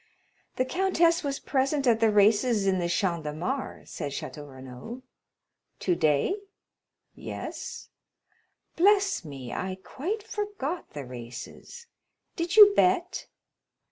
[0.55, 5.03] "The countess was present at the races in the Champ de Mars," said Château Renaud.
[5.77, 6.37] "Today?"
[7.13, 7.89] "Yes."
[8.75, 11.85] "Bless me, I quite forgot the races.
[12.35, 13.27] Did you bet?"